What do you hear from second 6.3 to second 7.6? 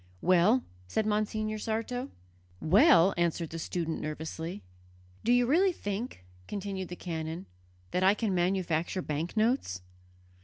continued the canon,